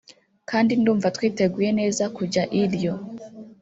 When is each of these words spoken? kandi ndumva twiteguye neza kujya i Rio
kandi 0.49 0.71
ndumva 0.79 1.07
twiteguye 1.15 1.69
neza 1.79 2.03
kujya 2.17 2.43
i 2.59 2.63
Rio 2.71 2.93